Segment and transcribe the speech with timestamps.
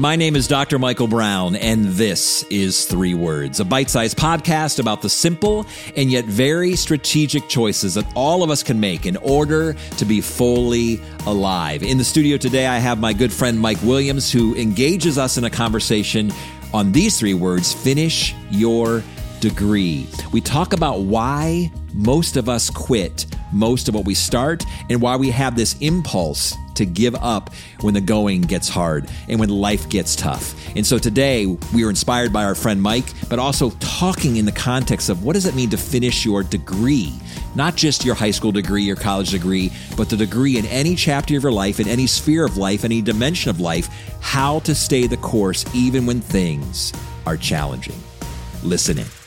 [0.00, 0.78] My name is Dr.
[0.78, 6.10] Michael Brown, and this is Three Words, a bite sized podcast about the simple and
[6.10, 11.02] yet very strategic choices that all of us can make in order to be fully
[11.26, 11.82] alive.
[11.82, 15.44] In the studio today, I have my good friend Mike Williams, who engages us in
[15.44, 16.32] a conversation
[16.72, 19.02] on these three words finish your
[19.40, 20.08] degree.
[20.32, 25.16] We talk about why most of us quit most of what we start and why
[25.16, 27.50] we have this impulse to give up
[27.82, 30.54] when the going gets hard and when life gets tough.
[30.74, 34.52] And so today we are inspired by our friend Mike, but also talking in the
[34.52, 37.12] context of what does it mean to finish your degree?
[37.54, 41.36] Not just your high school degree, your college degree, but the degree in any chapter
[41.36, 43.88] of your life, in any sphere of life, any dimension of life,
[44.20, 46.92] how to stay the course even when things
[47.26, 47.98] are challenging.
[48.62, 49.19] Listen in.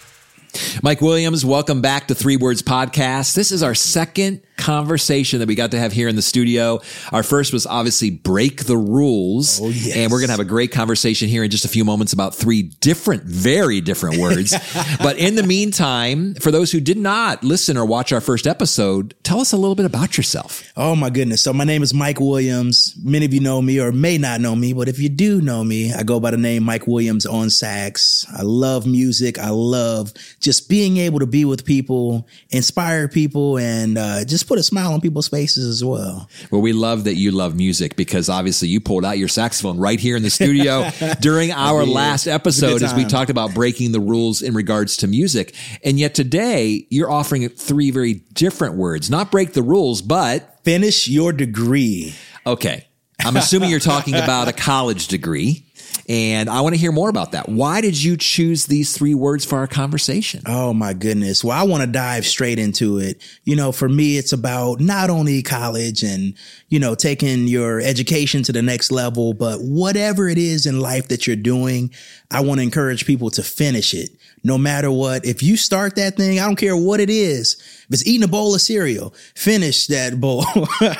[0.81, 3.33] Mike Williams, welcome back to Three Words Podcast.
[3.35, 6.79] This is our second conversation that we got to have here in the studio.
[7.11, 9.59] Our first was obviously break the rules.
[9.61, 9.97] Oh, yes.
[9.97, 12.33] And we're going to have a great conversation here in just a few moments about
[12.33, 14.55] three different, very different words.
[14.99, 19.13] but in the meantime, for those who did not listen or watch our first episode,
[19.23, 20.63] tell us a little bit about yourself.
[20.77, 21.41] Oh my goodness.
[21.41, 22.95] So my name is Mike Williams.
[23.03, 25.65] Many of you know me or may not know me, but if you do know
[25.65, 28.25] me, I go by the name Mike Williams on sax.
[28.33, 29.37] I love music.
[29.37, 34.59] I love just being able to be with people, inspire people, and uh, just put
[34.59, 36.29] a smile on people's faces as well.
[36.51, 39.99] Well, we love that you love music because obviously you pulled out your saxophone right
[39.99, 44.43] here in the studio during our last episode as we talked about breaking the rules
[44.43, 45.55] in regards to music.
[45.83, 51.07] And yet today you're offering three very different words, not break the rules, but finish
[51.07, 52.13] your degree.
[52.45, 52.85] Okay.
[53.25, 55.65] I'm assuming you're talking about a college degree.
[56.07, 57.47] And I want to hear more about that.
[57.47, 60.43] Why did you choose these three words for our conversation?
[60.45, 61.43] Oh my goodness.
[61.43, 63.21] Well, I want to dive straight into it.
[63.43, 66.33] You know, for me, it's about not only college and,
[66.67, 71.07] you know, taking your education to the next level, but whatever it is in life
[71.07, 71.93] that you're doing,
[72.29, 74.09] I want to encourage people to finish it
[74.43, 75.25] no matter what.
[75.25, 77.53] If you start that thing, I don't care what it is.
[77.53, 80.45] If it's eating a bowl of cereal, finish that bowl,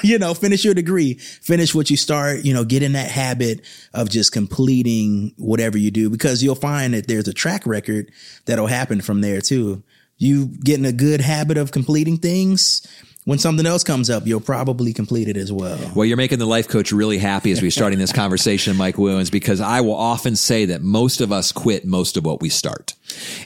[0.02, 3.62] you know, finish your degree, finish what you start, you know, get in that habit
[3.94, 4.32] of just
[4.64, 8.10] completing whatever you do because you'll find that there's a track record
[8.46, 9.84] that'll happen from there too.
[10.18, 12.88] You get in a good habit of completing things
[13.26, 15.80] when something else comes up, you'll probably complete it as well.
[15.96, 19.30] Well, you're making the life coach really happy as we're starting this conversation, Mike Williams,
[19.30, 22.94] because I will often say that most of us quit most of what we start.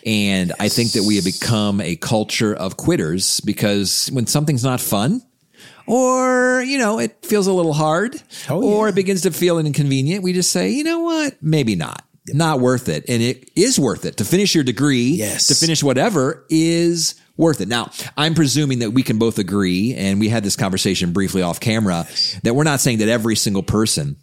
[0.04, 0.58] And yes.
[0.60, 5.22] I think that we have become a culture of quitters because when something's not fun,
[5.88, 8.68] or, you know, it feels a little hard, oh, yeah.
[8.68, 12.04] or it begins to feel inconvenient, we just say, you know what, maybe not
[12.34, 13.06] not worth it.
[13.08, 15.48] And it is worth it to finish your degree, yes.
[15.48, 17.68] to finish whatever is worth it.
[17.68, 21.60] Now, I'm presuming that we can both agree, and we had this conversation briefly off
[21.60, 22.40] camera, yes.
[22.44, 24.18] that we're not saying that every single person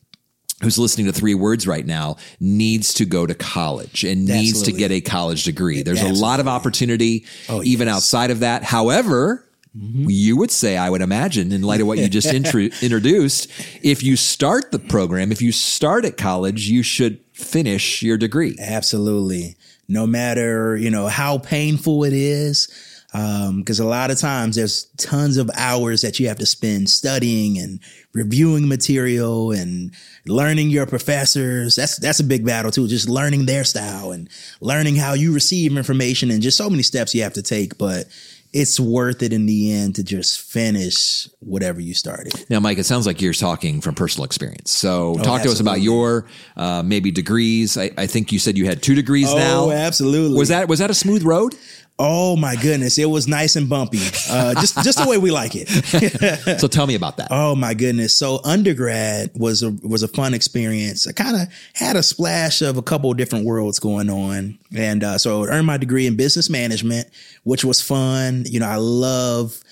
[0.63, 4.43] who's listening to three words right now needs to go to college and Absolutely.
[4.43, 5.83] needs to get a college degree.
[5.83, 6.21] There's Absolutely.
[6.21, 7.97] a lot of opportunity oh, even yes.
[7.97, 8.63] outside of that.
[8.63, 10.07] However, mm-hmm.
[10.09, 13.51] you would say, I would imagine, in light of what you just intro- introduced,
[13.83, 18.57] if you start the program, if you start at college, you should finish your degree.
[18.61, 19.57] Absolutely.
[19.89, 22.69] No matter, you know, how painful it is,
[23.15, 26.91] because um, a lot of times there's tons of hours that you have to spend
[26.91, 27.79] studying and
[28.13, 29.95] reviewing material and
[30.27, 31.77] learning your professors.
[31.77, 32.89] That's that's a big battle too.
[32.89, 34.29] Just learning their style and
[34.61, 37.79] learning how you receive information and just so many steps you have to take.
[37.79, 38.07] But
[38.55, 42.33] it's worth it in the end to just finish whatever you started.
[42.49, 44.71] Now, Mike, it sounds like you're talking from personal experience.
[44.71, 45.43] So, oh, talk absolutely.
[45.43, 46.27] to us about your
[46.57, 47.77] uh, maybe degrees.
[47.77, 49.71] I, I, think you said you had two degrees oh, now.
[49.73, 50.39] absolutely.
[50.39, 51.57] Was that was that a smooth road?
[51.97, 55.53] Oh my goodness, it was nice and bumpy, uh, just just the way we like
[55.55, 55.69] it.
[56.61, 57.29] so tell me about that.
[57.31, 61.07] Oh my goodness, so undergrad was a was a fun experience.
[61.07, 65.05] I kind of had a splash of a couple of different worlds going on, and
[65.05, 67.09] uh, so I earned my degree in business management,
[67.45, 68.43] which was fun.
[68.47, 69.63] You know, I love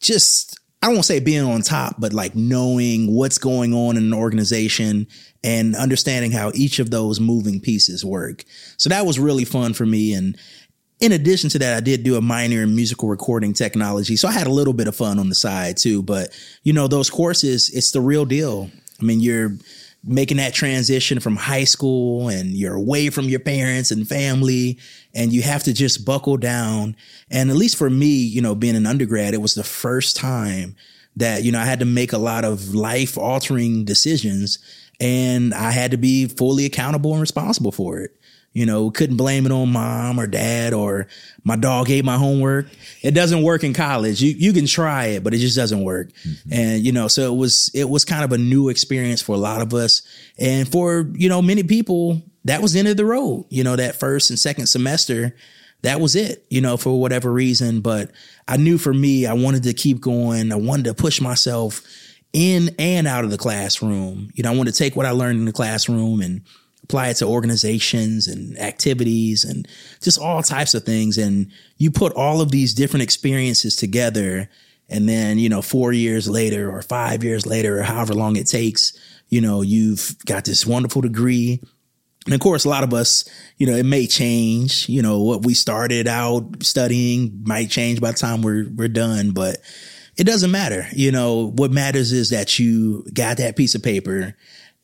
[0.00, 4.14] just I don't say being on top, but like knowing what's going on in an
[4.14, 5.06] organization
[5.44, 8.44] and understanding how each of those moving pieces work.
[8.76, 10.36] So that was really fun for me and
[11.00, 14.16] in addition to that, I did do a minor in musical recording technology.
[14.16, 16.02] So I had a little bit of fun on the side too.
[16.02, 18.70] But, you know, those courses, it's the real deal.
[19.00, 19.52] I mean, you're
[20.04, 24.78] making that transition from high school and you're away from your parents and family
[25.14, 26.96] and you have to just buckle down.
[27.30, 30.76] And at least for me, you know, being an undergrad, it was the first time
[31.16, 34.58] that, you know, I had to make a lot of life altering decisions
[35.00, 38.17] and I had to be fully accountable and responsible for it.
[38.52, 41.06] You know, couldn't blame it on mom or dad or
[41.44, 42.66] my dog ate my homework.
[43.02, 44.22] It doesn't work in college.
[44.22, 46.12] You you can try it, but it just doesn't work.
[46.26, 46.52] Mm-hmm.
[46.52, 49.38] And you know, so it was it was kind of a new experience for a
[49.38, 50.02] lot of us.
[50.38, 53.46] And for, you know, many people, that was the end of the road.
[53.50, 55.36] You know, that first and second semester,
[55.82, 57.80] that was it, you know, for whatever reason.
[57.80, 58.10] But
[58.48, 60.50] I knew for me, I wanted to keep going.
[60.50, 61.82] I wanted to push myself
[62.32, 64.30] in and out of the classroom.
[64.34, 66.42] You know, I wanted to take what I learned in the classroom and
[66.88, 69.68] apply it to organizations and activities and
[70.00, 71.18] just all types of things.
[71.18, 74.48] And you put all of these different experiences together.
[74.88, 78.46] And then, you know, four years later or five years later or however long it
[78.46, 78.98] takes,
[79.28, 81.60] you know, you've got this wonderful degree.
[82.24, 85.44] And of course, a lot of us, you know, it may change, you know, what
[85.44, 89.58] we started out studying might change by the time we're, we're done, but
[90.16, 90.86] it doesn't matter.
[90.92, 94.34] You know, what matters is that you got that piece of paper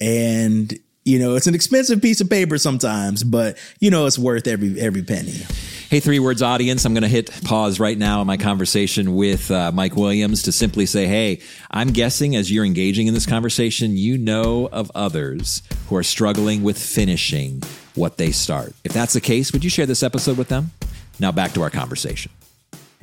[0.01, 4.47] and you know, it's an expensive piece of paper sometimes, but you know, it's worth
[4.47, 5.43] every every penny.
[5.91, 6.85] Hey, three words audience.
[6.85, 10.53] I'm going to hit pause right now in my conversation with uh, Mike Williams to
[10.53, 11.41] simply say, hey,
[11.71, 16.63] I'm guessing as you're engaging in this conversation, you know of others who are struggling
[16.63, 17.63] with finishing
[17.95, 18.75] what they start.
[18.83, 20.73] If that's the case, would you share this episode with them?
[21.21, 22.33] Now back to our conversation.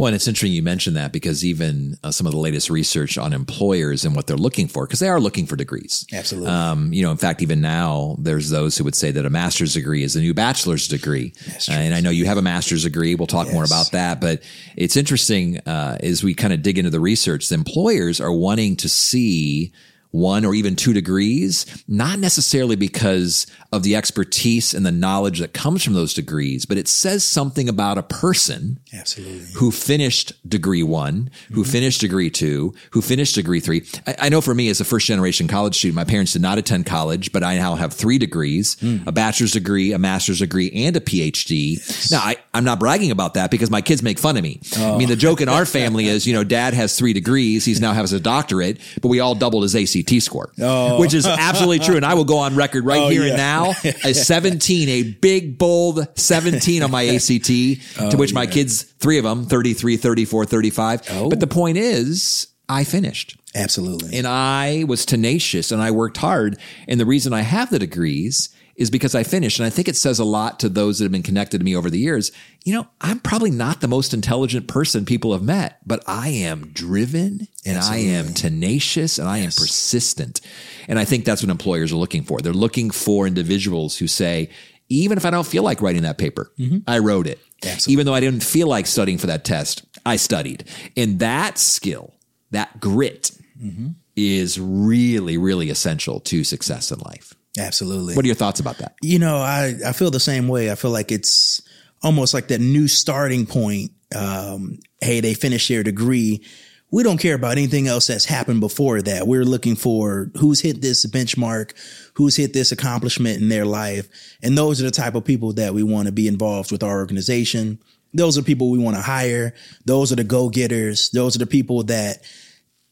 [0.01, 3.19] Well, and it's interesting you mentioned that because even uh, some of the latest research
[3.19, 6.07] on employers and what they're looking for, because they are looking for degrees.
[6.11, 6.49] Absolutely.
[6.49, 9.75] Um, you know, in fact, even now, there's those who would say that a master's
[9.75, 11.33] degree is a new bachelor's degree.
[11.69, 13.13] Uh, and I know you have a master's degree.
[13.13, 13.53] We'll talk yes.
[13.53, 14.19] more about that.
[14.19, 14.41] But
[14.75, 18.77] it's interesting uh, as we kind of dig into the research, the employers are wanting
[18.77, 19.71] to see
[20.11, 25.53] one or even two degrees, not necessarily because of the expertise and the knowledge that
[25.53, 29.47] comes from those degrees, but it says something about a person Absolutely.
[29.55, 31.71] who finished degree one, who mm-hmm.
[31.71, 33.83] finished degree two, who finished degree three.
[34.05, 36.57] I, I, know for me as a first generation college student, my parents did not
[36.57, 39.07] attend college, but I now have three degrees, mm.
[39.07, 41.77] a bachelor's degree, a master's degree, and a PhD.
[41.77, 42.11] Yes.
[42.11, 44.59] Now, I, am not bragging about that because my kids make fun of me.
[44.77, 44.95] Oh.
[44.95, 47.63] I mean, the joke in our family is, you know, dad has three degrees.
[47.63, 50.99] He's now has a doctorate, but we all doubled his ACT score, oh.
[50.99, 51.95] which is absolutely true.
[51.95, 53.29] And I will go on record right oh, here yeah.
[53.29, 58.35] and now, a 17, a big, bold 17 on my ACT, to oh, which yeah.
[58.35, 61.01] my kids three of them 33, 34, 35.
[61.11, 61.29] Oh.
[61.29, 63.37] But the point is, I finished.
[63.53, 64.17] Absolutely.
[64.17, 66.57] And I was tenacious and I worked hard.
[66.87, 68.49] And the reason I have the degrees
[68.81, 69.59] is because I finished.
[69.59, 71.75] And I think it says a lot to those that have been connected to me
[71.75, 72.31] over the years.
[72.63, 76.71] You know, I'm probably not the most intelligent person people have met, but I am
[76.73, 78.09] driven and Absolutely.
[78.09, 80.41] I am tenacious and I am persistent.
[80.87, 82.39] And I think that's what employers are looking for.
[82.39, 84.49] They're looking for individuals who say,
[84.89, 86.79] even if I don't feel like writing that paper, mm-hmm.
[86.87, 87.39] I wrote it.
[87.63, 87.93] Absolutely.
[87.93, 90.65] Even though I didn't feel like studying for that test, I studied.
[90.97, 92.15] And that skill,
[92.49, 93.31] that grit,
[93.61, 93.89] mm-hmm.
[94.15, 97.35] is really, really essential to success in life.
[97.59, 98.15] Absolutely.
[98.15, 98.95] What are your thoughts about that?
[99.01, 100.71] You know, I, I feel the same way.
[100.71, 101.61] I feel like it's
[102.01, 103.91] almost like that new starting point.
[104.15, 106.45] Um, hey, they finished their degree
[106.91, 109.25] we don't care about anything else that's happened before that.
[109.25, 111.73] We're looking for who's hit this benchmark,
[112.15, 114.09] who's hit this accomplishment in their life.
[114.43, 116.99] And those are the type of people that we want to be involved with our
[116.99, 117.79] organization.
[118.13, 119.55] Those are people we want to hire.
[119.85, 121.09] Those are the go getters.
[121.11, 122.17] Those are the people that,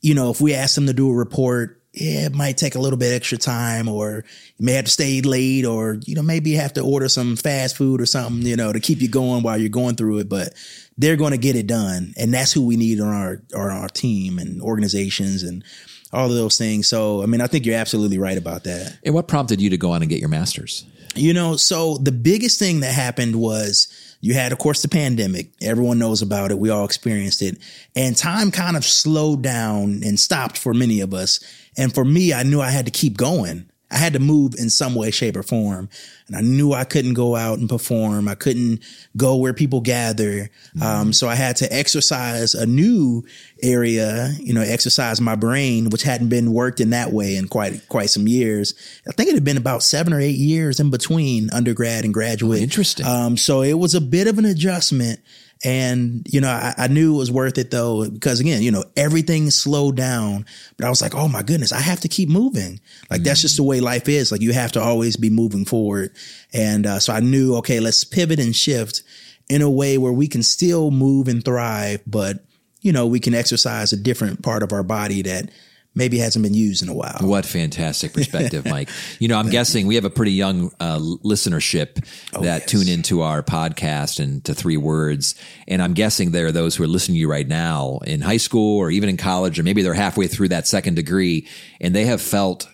[0.01, 2.79] you know, if we ask them to do a report, yeah, it might take a
[2.79, 4.23] little bit extra time or
[4.57, 7.35] you may have to stay late or, you know, maybe you have to order some
[7.35, 10.29] fast food or something, you know, to keep you going while you're going through it.
[10.29, 10.53] But
[10.97, 12.13] they're going to get it done.
[12.17, 15.63] And that's who we need on our, on our team and organizations and
[16.11, 16.87] all of those things.
[16.87, 18.97] So, I mean, I think you're absolutely right about that.
[19.03, 20.85] And what prompted you to go on and get your master's?
[21.15, 23.87] You know, so the biggest thing that happened was
[24.21, 25.49] you had, of course, the pandemic.
[25.61, 26.59] Everyone knows about it.
[26.59, 27.57] We all experienced it.
[27.95, 31.39] And time kind of slowed down and stopped for many of us.
[31.78, 33.69] And for me, I knew I had to keep going.
[33.92, 35.90] I had to move in some way, shape, or form.
[36.28, 38.28] And I knew I couldn't go out and perform.
[38.28, 38.83] I couldn't
[39.18, 40.49] go where people gather.
[40.76, 40.83] Mm-hmm.
[40.83, 43.26] Um, so I had to exercise a new
[43.64, 47.88] area, you know, exercise my brain, which hadn't been worked in that way in quite,
[47.90, 48.76] quite some years.
[49.07, 52.59] I think it had been about seven or eight years in between undergrad and graduate.
[52.59, 53.07] Oh, interesting.
[53.07, 55.19] Um, so it was a bit of an adjustment.
[55.63, 58.85] And, you know, I, I, knew it was worth it though, because again, you know,
[58.95, 60.45] everything slowed down,
[60.78, 62.80] but I was like, oh my goodness, I have to keep moving.
[63.09, 63.23] Like mm-hmm.
[63.25, 64.31] that's just the way life is.
[64.31, 66.16] Like you have to always be moving forward.
[66.54, 69.04] And uh, so I knew, okay, let's pivot and shift
[69.49, 72.45] in a way where we can still move and thrive, but,
[72.81, 75.49] you know, we can exercise a different part of our body that
[75.95, 77.17] maybe hasn't been used in a while.
[77.21, 78.89] What fantastic perspective, Mike.
[79.19, 82.69] You know, I'm guessing we have a pretty young uh, listenership oh, that yes.
[82.69, 85.35] tune into our podcast and to three words.
[85.67, 88.37] And I'm guessing there are those who are listening to you right now in high
[88.37, 91.47] school or even in college, or maybe they're halfway through that second degree
[91.81, 92.67] and they have felt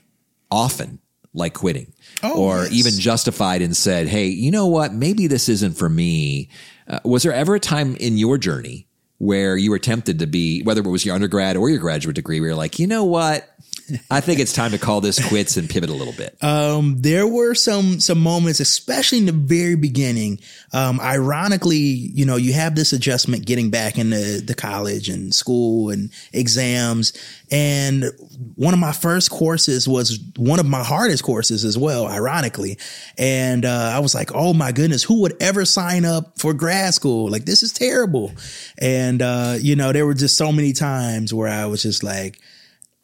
[0.51, 1.00] often
[1.34, 1.91] like quitting
[2.24, 2.72] Oh, or yes.
[2.72, 4.93] even justified and said, Hey, you know what?
[4.93, 6.50] Maybe this isn't for me.
[6.88, 8.88] Uh, was there ever a time in your journey
[9.25, 12.39] where you were tempted to be, whether it was your undergrad or your graduate degree,
[12.39, 13.50] where you're like, you know what?
[14.10, 16.36] I think it's time to call this quits and pivot a little bit.
[16.44, 20.39] Um, there were some some moments, especially in the very beginning.
[20.74, 25.89] Um, ironically, you know, you have this adjustment getting back into the college and school
[25.89, 27.13] and exams.
[27.51, 28.06] And
[28.56, 32.77] one of my first courses was one of my hardest courses as well, ironically.
[33.18, 36.94] And uh, I was like, oh my goodness, who would ever sign up for grad
[36.94, 37.30] school?
[37.30, 38.32] Like, this is terrible.
[38.80, 42.42] And, uh, you know, there were just so many times where I was just like,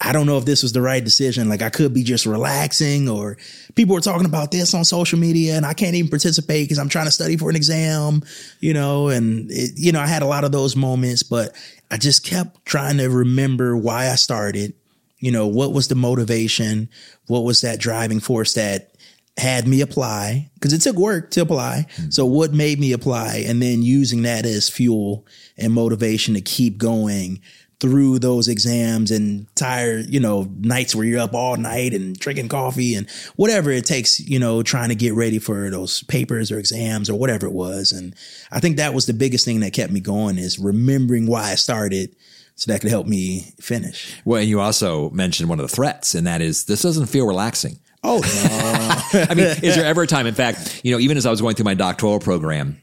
[0.04, 1.48] I don't know if this was the right decision.
[1.48, 3.38] Like I could be just relaxing or
[3.76, 6.90] people were talking about this on social media and I can't even participate because I'm
[6.90, 8.24] trying to study for an exam,
[8.60, 11.56] you know, and it, you know, I had a lot of those moments, but
[11.92, 14.74] I just kept trying to remember why I started,
[15.20, 16.90] you know, what was the motivation?
[17.28, 18.96] What was that driving force that
[19.38, 20.50] had me apply?
[20.62, 21.86] Cause it took work to apply.
[21.92, 22.10] Mm-hmm.
[22.10, 25.28] So what made me apply and then using that as fuel
[25.58, 27.40] and motivation to keep going
[27.82, 32.48] through those exams and tired, you know, nights where you're up all night and drinking
[32.48, 36.60] coffee and whatever it takes, you know, trying to get ready for those papers or
[36.60, 37.92] exams or whatever it was.
[37.92, 38.16] And
[38.52, 41.56] I think that was the biggest thing that kept me going is remembering why I
[41.56, 42.16] started
[42.54, 44.16] so that could help me finish.
[44.26, 47.26] Well, and you also mentioned one of the threats, and that is this doesn't feel
[47.26, 47.80] relaxing.
[48.04, 49.26] Oh, no.
[49.30, 50.28] I mean, is there ever a time?
[50.28, 52.80] In fact, you know, even as I was going through my doctoral program,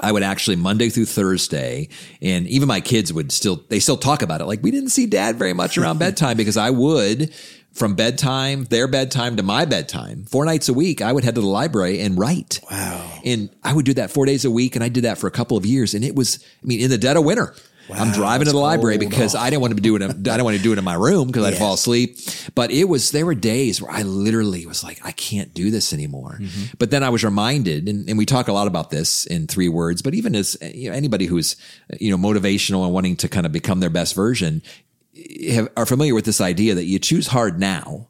[0.00, 1.88] I would actually Monday through Thursday,
[2.20, 4.46] and even my kids would still they still talk about it.
[4.46, 7.32] Like we didn't see dad very much around bedtime because I would
[7.74, 11.40] from bedtime, their bedtime to my bedtime, four nights a week, I would head to
[11.40, 12.60] the library and write.
[12.70, 13.20] Wow.
[13.24, 15.32] And I would do that four days a week, and I did that for a
[15.32, 17.54] couple of years, and it was, I mean, in the dead of winter.
[17.92, 20.02] I'm driving to the library because I didn't want to do it.
[20.02, 22.18] In, I didn't want to do it in my room because I'd fall asleep.
[22.54, 25.92] But it was there were days where I literally was like, I can't do this
[25.92, 26.38] anymore.
[26.40, 26.74] Mm-hmm.
[26.78, 29.68] But then I was reminded, and, and we talk a lot about this in three
[29.68, 30.02] words.
[30.02, 31.56] But even as you know, anybody who's
[32.00, 34.62] you know motivational and wanting to kind of become their best version,
[35.50, 38.08] have, are familiar with this idea that you choose hard now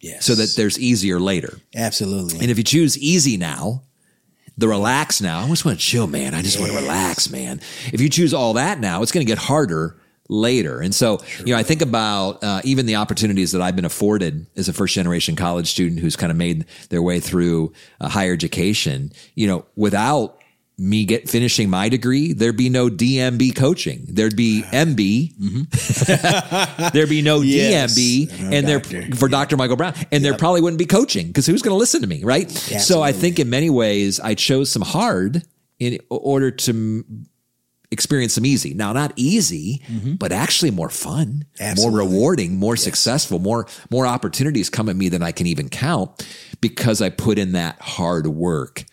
[0.00, 0.24] Yes.
[0.26, 1.58] so that there's easier later.
[1.74, 2.38] absolutely.
[2.40, 3.82] And if you choose easy now,
[4.58, 6.34] the relax now, I just want to chill, man.
[6.34, 7.60] I just want to relax, man.
[7.92, 9.96] If you choose all that now, it's going to get harder
[10.28, 10.80] later.
[10.80, 14.46] And so, you know, I think about uh, even the opportunities that I've been afforded
[14.56, 18.32] as a first generation college student who's kind of made their way through uh, higher
[18.32, 20.40] education, you know, without
[20.78, 24.04] me get finishing my degree, there'd be no DMB coaching.
[24.08, 25.34] There'd be MB.
[25.38, 26.90] Mm-hmm.
[26.92, 27.98] there'd be no Yes.
[27.98, 28.80] DMB, No uh, and there
[29.14, 29.56] for Dr.
[29.56, 32.22] Michael Brown, and there probably wouldn't be coaching because who's going to listen to me,
[32.24, 32.50] right?
[32.50, 35.42] So I think in many ways I chose some hard
[35.78, 37.04] in order to
[37.90, 38.74] experience some easy.
[38.74, 40.14] Now, not easy, mm-hmm.
[40.14, 45.22] but actually more fun, more rewarding, more successful, more more opportunities come at me than
[45.22, 46.26] I can even count
[46.60, 48.84] because I put in that hard work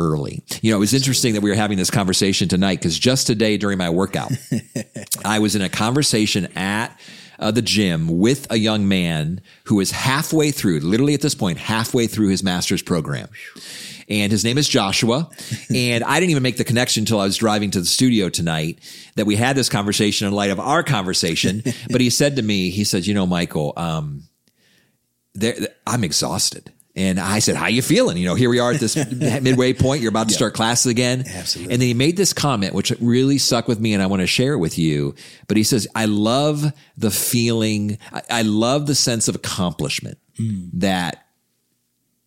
[0.00, 0.42] early.
[0.62, 3.58] You know, it was interesting that we were having this conversation tonight because just today
[3.58, 4.32] during my workout,
[5.24, 6.98] I was in a conversation at
[7.38, 11.58] uh, the gym with a young man who is halfway through, literally at this point,
[11.58, 13.28] halfway through his master's program.
[14.08, 15.30] And his name is Joshua.
[15.74, 18.78] and I didn't even make the connection until I was driving to the studio tonight
[19.16, 21.62] that we had this conversation in light of our conversation.
[21.90, 24.24] but he said to me, he said, you know, Michael, um,
[25.34, 25.54] there,
[25.86, 26.72] I'm exhausted.
[27.00, 28.18] And I said, how you feeling?
[28.18, 30.02] You know, here we are at this midway point.
[30.02, 31.24] You're about to start classes again.
[31.26, 31.72] Absolutely.
[31.72, 34.26] And then he made this comment, which really stuck with me and I want to
[34.26, 35.14] share it with you.
[35.48, 37.96] But he says, I love the feeling.
[38.12, 40.66] I, I love the sense of accomplishment hmm.
[40.74, 41.24] that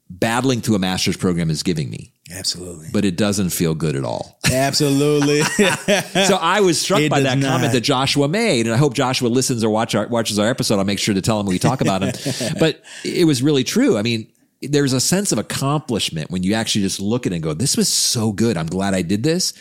[0.09, 2.87] battling through a master's program is giving me, absolutely.
[2.91, 4.39] but it doesn't feel good at all.
[4.51, 5.41] absolutely.
[6.23, 7.47] so I was struck It by that not.
[7.47, 10.79] comment that Joshua made, and I hope Joshua listens or watch our, watches our episode.
[10.79, 12.55] I'll make sure to tell him we talk about him.
[12.59, 13.97] but it was really true.
[13.97, 14.27] I mean,
[14.67, 17.77] there's a sense of accomplishment when you actually just look at it and go, "This
[17.77, 18.57] was so good.
[18.57, 19.53] I'm glad I did this."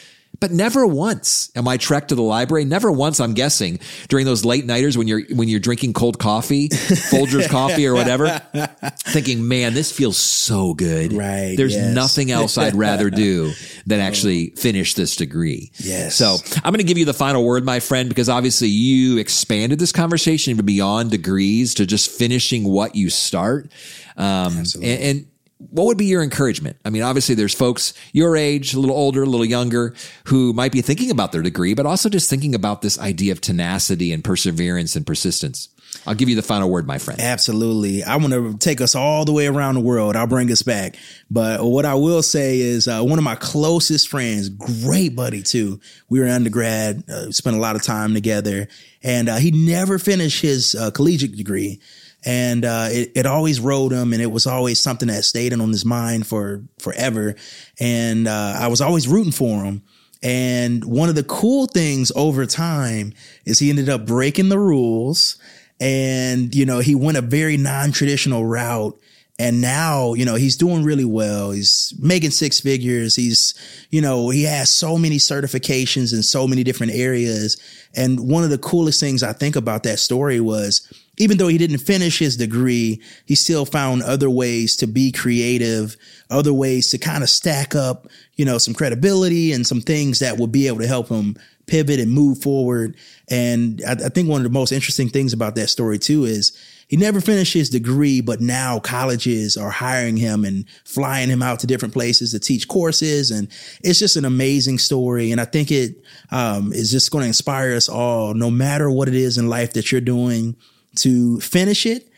[0.43, 2.65] But never once am I trekked to the library.
[2.65, 6.69] Never once, I'm guessing, during those late nighters when you're when you're drinking cold coffee,
[6.69, 8.41] Folgers coffee or whatever,
[9.07, 11.95] thinking, "Man, this feels so good." Right, There's yes.
[11.95, 13.53] nothing else I'd rather do
[13.87, 15.71] than actually finish this degree.
[15.77, 16.17] Yes.
[16.17, 19.79] So I'm going to give you the final word, my friend, because obviously you expanded
[19.79, 23.71] this conversation even beyond degrees to just finishing what you start.
[24.17, 25.27] Um, and, and
[25.71, 26.76] what would be your encouragement?
[26.85, 30.73] I mean, obviously there's folks your age, a little older, a little younger, who might
[30.73, 34.25] be thinking about their degree, but also just thinking about this idea of tenacity and
[34.25, 35.69] perseverance and persistence.
[36.07, 37.21] I'll give you the final word, my friend.
[37.21, 38.02] Absolutely.
[38.02, 40.16] I want to take us all the way around the world.
[40.16, 40.97] I'll bring us back.
[41.31, 45.81] But what I will say is uh, one of my closest friends, great buddy too.
[46.09, 48.69] We were undergrad, uh, spent a lot of time together,
[49.02, 51.81] and uh, he never finished his uh, collegiate degree.
[52.25, 55.61] And uh, it, it always rode him, and it was always something that stayed in
[55.61, 57.35] on his mind for forever.
[57.81, 59.83] And uh, I was always rooting for him.
[60.23, 63.12] And one of the cool things over time
[63.45, 65.37] is he ended up breaking the rules,
[65.81, 68.99] and you know he went a very non-traditional route
[69.38, 71.50] and now, you know, he's doing really well.
[71.50, 73.17] He's making six figures.
[73.17, 73.55] He's,
[73.91, 77.61] you know, he has so many certifications in so many different areas.
[77.97, 80.87] And one of the coolest things I think about that story was
[81.19, 85.97] even though he didn't finish his degree, he still found other ways to be creative,
[86.31, 90.38] other ways to kind of stack up, you know, some credibility and some things that
[90.38, 92.97] would be able to help him pivot and move forward.
[93.28, 96.59] And I, I think one of the most interesting things about that story too is
[96.88, 101.61] he never finished his degree, but now colleges are hiring him and flying him out
[101.61, 103.31] to different places to teach courses.
[103.31, 103.49] And
[103.83, 105.31] it's just an amazing story.
[105.31, 109.09] And I think it um, is just going to inspire us all, no matter what
[109.09, 110.57] it is in life that you're doing,
[110.97, 112.09] to finish it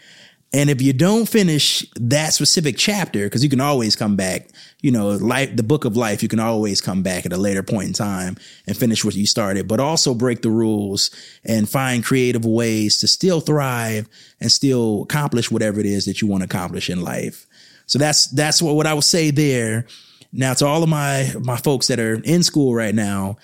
[0.55, 4.51] and if you don't finish that specific chapter, because you can always come back,
[4.83, 7.65] you know, life, the book of life, you can always come back at a later
[7.65, 8.37] point in time
[8.69, 11.11] and finish what you started, but also break the rules
[11.45, 14.09] and find creative ways to still thrive
[14.41, 17.49] and still accomplish whatever it is that you want to accomplish in life.
[17.87, 19.87] So that's, that's what, what I would say there.
[20.33, 23.39] Now to all of my, my folks that are in school right now,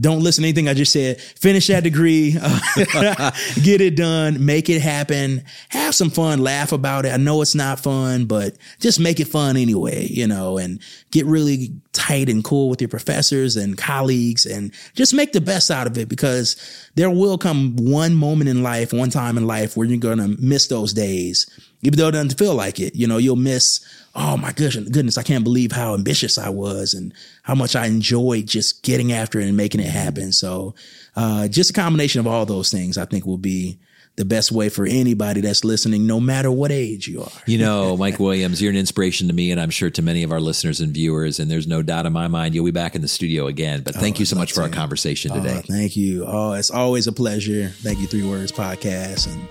[0.00, 1.20] don't listen to anything I just said.
[1.20, 2.32] Finish that degree,
[3.62, 7.12] get it done, make it happen, have some fun, laugh about it.
[7.12, 10.80] I know it's not fun, but just make it fun anyway, you know, and
[11.10, 15.70] get really tight and cool with your professors and colleagues and just make the best
[15.70, 16.56] out of it because
[16.94, 20.28] there will come one moment in life, one time in life where you're going to
[20.40, 21.46] miss those days
[21.82, 22.94] even though it doesn't feel like it.
[22.94, 23.84] You know, you'll miss,
[24.14, 27.86] oh my goodness, goodness, I can't believe how ambitious I was and how much I
[27.86, 30.32] enjoyed just getting after it and making it happen.
[30.32, 30.74] So,
[31.16, 33.78] uh, just a combination of all those things, I think will be
[34.16, 37.32] the best way for anybody that's listening, no matter what age you are.
[37.46, 40.32] You know, Mike Williams, you're an inspiration to me, and I'm sure to many of
[40.32, 41.40] our listeners and viewers.
[41.40, 43.82] And there's no doubt in my mind you'll be back in the studio again.
[43.82, 45.56] But thank oh, you so much for our conversation today.
[45.58, 46.24] Oh, thank you.
[46.26, 47.68] Oh, it's always a pleasure.
[47.68, 49.48] Thank you, Three Words Podcast, and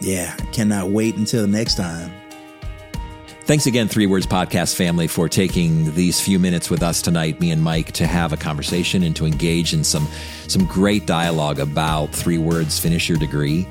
[0.00, 2.12] yeah, cannot wait until next time.
[3.46, 7.52] Thanks again, Three Words Podcast family, for taking these few minutes with us tonight, me
[7.52, 10.08] and Mike, to have a conversation and to engage in some
[10.48, 13.68] some great dialogue about Three Words Finish Your Degree.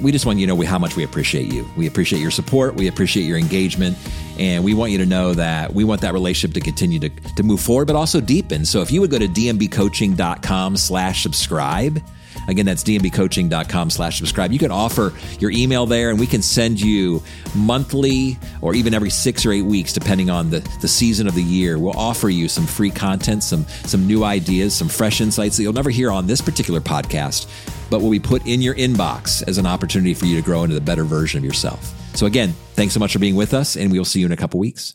[0.00, 1.68] We just want you to know how much we appreciate you.
[1.76, 2.76] We appreciate your support.
[2.76, 3.98] We appreciate your engagement.
[4.38, 7.42] And we want you to know that we want that relationship to continue to, to
[7.42, 8.64] move forward, but also deepen.
[8.64, 12.00] So if you would go to dmbcoaching.com slash subscribe,
[12.48, 14.52] Again, that's dmbcoaching.com slash subscribe.
[14.52, 17.22] You can offer your email there and we can send you
[17.54, 21.42] monthly or even every six or eight weeks, depending on the, the season of the
[21.42, 21.78] year.
[21.78, 25.72] We'll offer you some free content, some, some new ideas, some fresh insights that you'll
[25.72, 27.48] never hear on this particular podcast,
[27.90, 30.74] but will be put in your inbox as an opportunity for you to grow into
[30.74, 31.92] the better version of yourself.
[32.16, 34.32] So again, thanks so much for being with us and we will see you in
[34.32, 34.94] a couple weeks.